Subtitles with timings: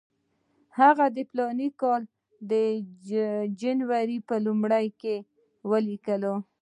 [0.79, 2.01] هغه د فلاني کال
[2.51, 2.51] د
[3.61, 4.87] جولای پر لومړۍ
[5.69, 6.23] ولیکل.